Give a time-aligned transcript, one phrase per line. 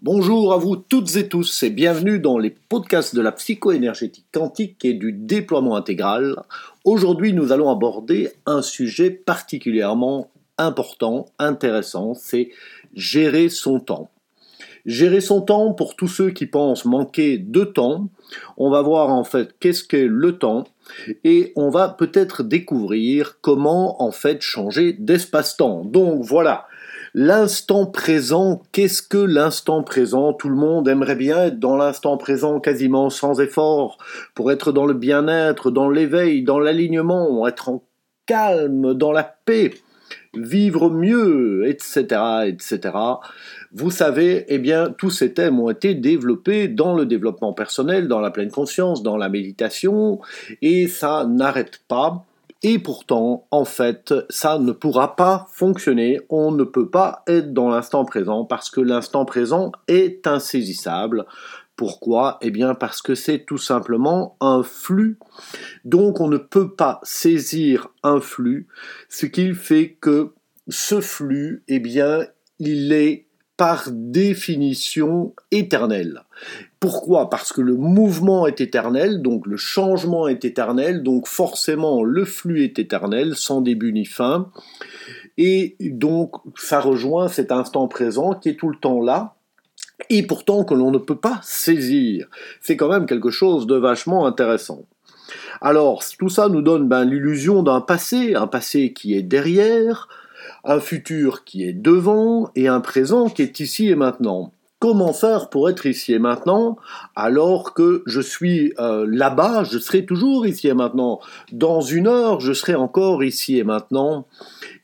[0.00, 4.84] Bonjour à vous toutes et tous et bienvenue dans les podcasts de la psycho-énergétique quantique
[4.84, 6.36] et du déploiement intégral.
[6.84, 12.50] Aujourd'hui, nous allons aborder un sujet particulièrement important, intéressant, c'est
[12.94, 14.08] gérer son temps.
[14.86, 18.08] Gérer son temps pour tous ceux qui pensent manquer de temps.
[18.56, 20.62] On va voir en fait qu'est-ce qu'est le temps
[21.24, 25.84] et on va peut-être découvrir comment en fait changer d'espace-temps.
[25.84, 26.68] Donc voilà,
[27.14, 30.32] L'instant présent, qu'est-ce que l'instant présent?
[30.32, 33.98] Tout le monde aimerait bien être dans l'instant présent quasiment sans effort,
[34.34, 37.82] pour être dans le bien-être, dans l'éveil, dans l'alignement, être en
[38.26, 39.72] calme, dans la paix,
[40.34, 42.04] vivre mieux, etc.,
[42.46, 42.90] etc.
[43.72, 48.20] Vous savez, eh bien, tous ces thèmes ont été développés dans le développement personnel, dans
[48.20, 50.20] la pleine conscience, dans la méditation,
[50.60, 52.24] et ça n'arrête pas.
[52.62, 56.20] Et pourtant, en fait, ça ne pourra pas fonctionner.
[56.28, 61.24] On ne peut pas être dans l'instant présent parce que l'instant présent est insaisissable.
[61.76, 62.38] Pourquoi?
[62.40, 65.20] Eh bien parce que c'est tout simplement un flux.
[65.84, 68.66] Donc on ne peut pas saisir un flux,
[69.08, 70.32] ce qui fait que
[70.66, 72.26] ce flux, eh bien,
[72.58, 73.27] il est
[73.58, 76.22] par définition éternel.
[76.78, 77.28] Pourquoi?
[77.28, 82.62] Parce que le mouvement est éternel, donc le changement est éternel, donc forcément le flux
[82.62, 84.50] est éternel, sans début ni fin.
[85.36, 89.34] Et donc ça rejoint cet instant présent qui est tout le temps là,
[90.08, 92.28] et pourtant que l'on ne peut pas saisir.
[92.60, 94.84] C'est quand même quelque chose de vachement intéressant.
[95.60, 100.08] Alors, tout ça nous donne ben, l'illusion d'un passé, un passé qui est derrière,
[100.64, 104.52] un futur qui est devant et un présent qui est ici et maintenant.
[104.80, 106.76] Comment faire pour être ici et maintenant
[107.16, 111.18] alors que je suis euh, là-bas, je serai toujours ici et maintenant.
[111.50, 114.28] Dans une heure, je serai encore ici et maintenant.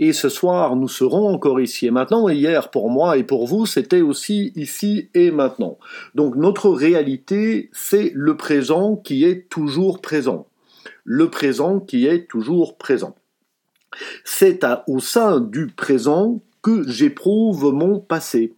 [0.00, 2.28] Et ce soir, nous serons encore ici et maintenant.
[2.28, 5.78] Et hier, pour moi et pour vous, c'était aussi ici et maintenant.
[6.16, 10.48] Donc notre réalité, c'est le présent qui est toujours présent.
[11.04, 13.14] Le présent qui est toujours présent.
[14.24, 18.54] C'est au sein du présent que j'éprouve mon passé.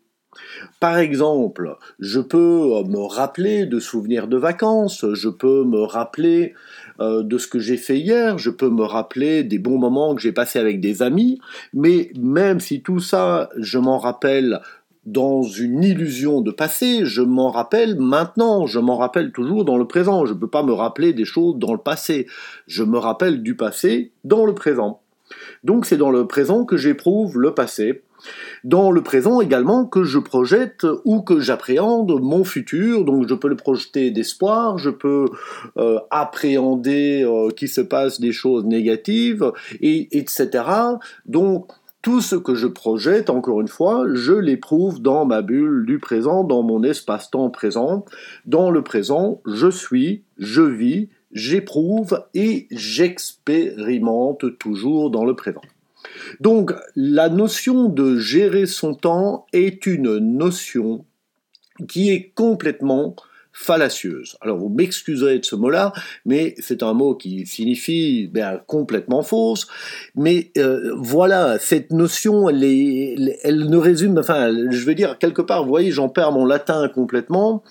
[0.80, 6.54] Par exemple, je peux me rappeler de souvenirs de vacances, je peux me rappeler
[7.00, 10.20] euh, de ce que j'ai fait hier, je peux me rappeler des bons moments que
[10.20, 11.40] j'ai passés avec des amis,
[11.72, 14.60] mais même si tout ça, je m'en rappelle
[15.06, 19.86] dans une illusion de passé, je m'en rappelle maintenant, je m'en rappelle toujours dans le
[19.86, 22.26] présent, je ne peux pas me rappeler des choses dans le passé,
[22.66, 25.00] je me rappelle du passé dans le présent.
[25.66, 28.04] Donc c'est dans le présent que j'éprouve le passé,
[28.62, 33.48] dans le présent également que je projette ou que j'appréhende mon futur, donc je peux
[33.48, 35.26] le projeter d'espoir, je peux
[35.76, 39.50] euh, appréhender euh, qu'il se passe des choses négatives,
[39.80, 40.62] et, etc.
[41.26, 45.98] Donc tout ce que je projette, encore une fois, je l'éprouve dans ma bulle du
[45.98, 48.04] présent, dans mon espace-temps présent.
[48.44, 55.62] Dans le présent, je suis, je vis, j'éprouve et j'expérimente toujours dans le présent.
[56.40, 61.04] Donc la notion de gérer son temps est une notion
[61.88, 63.16] qui est complètement
[63.58, 64.36] fallacieuse.
[64.42, 65.92] Alors vous m'excuserez de ce mot-là,
[66.26, 69.66] mais c'est un mot qui signifie ben, complètement fausse.
[70.14, 72.62] Mais euh, voilà, cette notion, elle,
[73.42, 76.88] elle ne résume, enfin, je veux dire quelque part, vous voyez, j'en perds mon latin
[76.88, 77.64] complètement.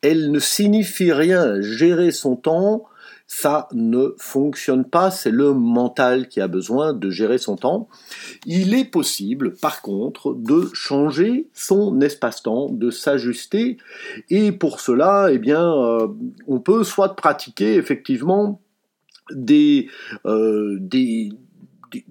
[0.00, 1.60] Elle ne signifie rien.
[1.60, 2.84] Gérer son temps,
[3.34, 7.88] ça ne fonctionne pas, c'est le mental qui a besoin de gérer son temps.
[8.44, 13.78] Il est possible, par contre, de changer son espace-temps, de s'ajuster,
[14.28, 16.08] et pour cela, eh bien, euh,
[16.46, 18.60] on peut soit pratiquer effectivement
[19.30, 19.88] des,
[20.26, 21.30] euh, des
[21.90, 22.04] des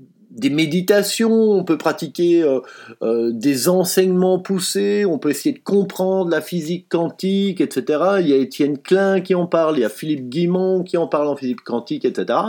[0.49, 2.59] méditations, on peut pratiquer euh,
[3.01, 7.99] euh, des enseignements poussés, on peut essayer de comprendre la physique quantique, etc.
[8.19, 11.07] Il y a Étienne Klein qui en parle, il y a Philippe Guimont qui en
[11.07, 12.39] parle en physique quantique, etc.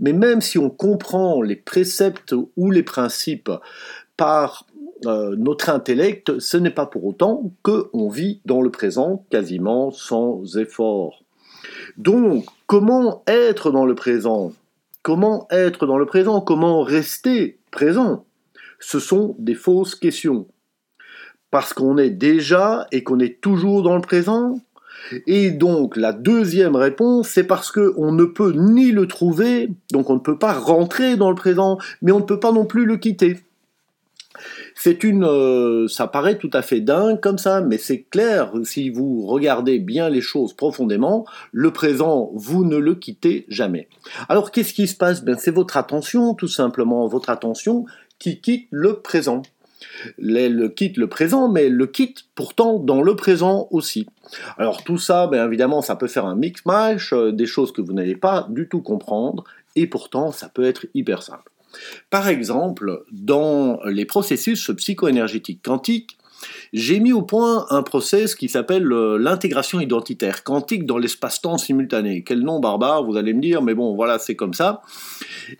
[0.00, 3.50] Mais même si on comprend les préceptes ou les principes
[4.16, 4.66] par
[5.06, 10.56] euh, notre intellect, ce n'est pas pour autant qu'on vit dans le présent quasiment sans
[10.56, 11.22] effort.
[11.96, 14.52] Donc, comment être dans le présent?
[15.04, 16.40] Comment être dans le présent?
[16.40, 18.24] Comment rester présent?
[18.80, 20.46] Ce sont des fausses questions.
[21.50, 24.54] Parce qu'on est déjà et qu'on est toujours dans le présent?
[25.26, 30.14] Et donc la deuxième réponse, c'est parce qu'on ne peut ni le trouver, donc on
[30.14, 32.96] ne peut pas rentrer dans le présent, mais on ne peut pas non plus le
[32.96, 33.40] quitter.
[34.74, 38.90] C'est une, euh, ça paraît tout à fait dingue comme ça, mais c'est clair si
[38.90, 43.88] vous regardez bien les choses profondément, le présent, vous ne le quittez jamais.
[44.28, 45.24] Alors qu'est-ce qui se passe?
[45.24, 47.86] Ben c'est votre attention, tout simplement, votre attention
[48.18, 49.42] qui quitte le présent.
[50.18, 54.06] Elle quitte le présent, mais elle le quitte pourtant dans le présent aussi.
[54.58, 57.92] Alors tout ça, bien évidemment, ça peut faire un mix-mash, euh, des choses que vous
[57.92, 59.44] n'allez pas du tout comprendre,
[59.76, 61.50] et pourtant ça peut être hyper simple.
[62.10, 66.18] Par exemple, dans les processus psychoénergétiques quantiques,
[66.72, 72.22] j'ai mis au point un process qui s'appelle euh, l'intégration identitaire quantique dans l'espace-temps simultané.
[72.24, 74.82] Quel nom barbare, vous allez me dire, mais bon, voilà, c'est comme ça.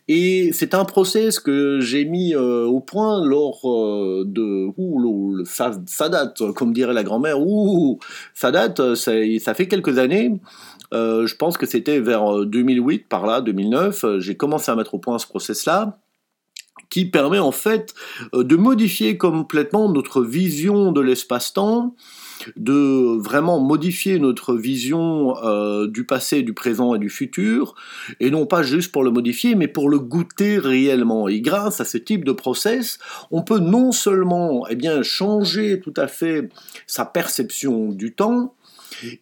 [0.09, 4.69] Et c'est un process que j'ai mis euh, au point lors euh, de...
[4.77, 5.71] Ouh, ça,
[6.09, 7.99] date, comme dirait la grand-mère, ouh,
[8.35, 10.41] ça date, ça fait quelques années.
[10.93, 15.19] je pense que c'était vers 2008, par là, 2009, j'ai commencé à mettre au point
[15.19, 15.99] ce process-là
[16.91, 17.95] qui permet en fait
[18.35, 21.95] euh, de modifier complètement notre vision de l'espace-temps,
[22.57, 27.75] de vraiment modifier notre vision euh, du passé, du présent et du futur,
[28.21, 31.29] et non pas juste pour le modifier, mais pour le goûter réellement.
[31.29, 32.99] Et grâce à ce type de process,
[33.31, 36.49] on peut non seulement eh bien, changer tout à fait
[36.87, 38.55] sa perception du temps,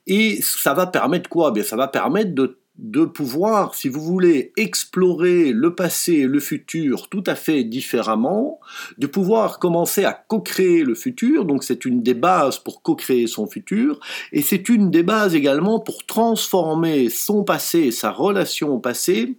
[0.07, 1.49] et ça va permettre quoi?
[1.51, 6.27] Eh bien, Ça va permettre de de pouvoir, si vous voulez, explorer le passé et
[6.27, 8.61] le futur tout à fait différemment,
[8.97, 13.47] de pouvoir commencer à co-créer le futur, donc c'est une des bases pour co-créer son
[13.47, 14.01] futur,
[14.33, 19.37] et c'est une des bases également pour transformer son passé, sa relation au passé,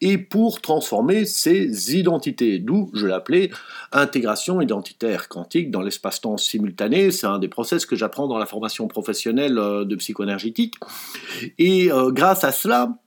[0.00, 3.50] et pour transformer ses identités, d'où je l'appelais
[3.90, 8.86] intégration identitaire quantique dans l'espace-temps simultané, c'est un des process que j'apprends dans la formation
[8.86, 10.76] professionnelle euh, de psychoénergétique,
[11.58, 13.00] et euh, grâce à cela,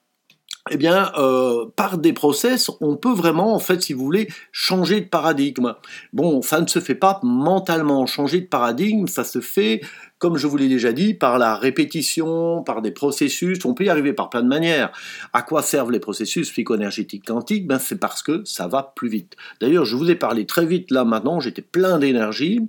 [0.72, 5.02] eh bien, euh, par des process, on peut vraiment, en fait, si vous voulez, changer
[5.02, 5.74] de paradigme.
[6.14, 8.06] Bon, ça ne se fait pas mentalement.
[8.06, 9.82] Changer de paradigme, ça se fait,
[10.20, 13.66] comme je vous l'ai déjà dit, par la répétition, par des processus.
[13.66, 14.94] On peut y arriver par plein de manières.
[15.34, 17.68] À quoi servent les processus psychoénergétiques quantiques?
[17.68, 19.36] Ben, C'est parce que ça va plus vite.
[19.60, 22.62] D'ailleurs, je vous ai parlé très vite là maintenant, j'étais plein d'énergie.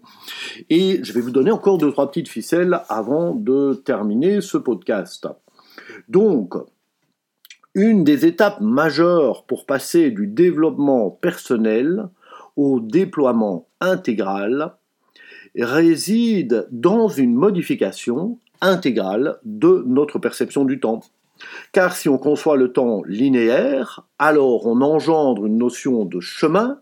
[0.69, 5.28] Et je vais vous donner encore deux, trois petites ficelles avant de terminer ce podcast.
[6.08, 6.54] Donc,
[7.75, 12.09] une des étapes majeures pour passer du développement personnel
[12.56, 14.75] au déploiement intégral
[15.56, 21.00] réside dans une modification intégrale de notre perception du temps.
[21.73, 26.79] Car si on conçoit le temps linéaire, alors on engendre une notion de chemin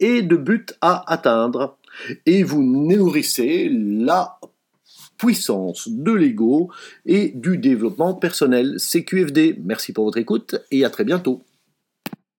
[0.00, 1.76] et de but à atteindre,
[2.24, 4.38] et vous nourrissez la
[5.20, 6.70] puissance de l'ego
[7.04, 8.76] et du développement personnel.
[8.78, 11.42] CQFD, merci pour votre écoute et à très bientôt.